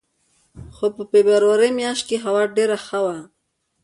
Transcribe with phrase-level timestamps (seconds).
[0.75, 3.17] خو په فبروري میاشت کې هوا ډېره ښه وه.